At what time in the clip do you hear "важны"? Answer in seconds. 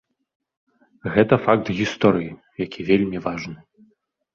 3.31-3.57